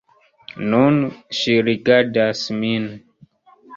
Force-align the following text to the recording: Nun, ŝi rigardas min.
Nun, 0.69 0.97
ŝi 1.41 1.55
rigardas 1.67 2.43
min. 2.63 2.89